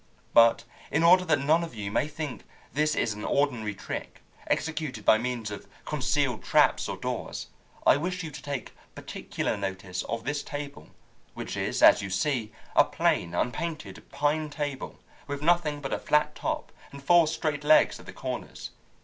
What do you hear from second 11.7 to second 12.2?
as you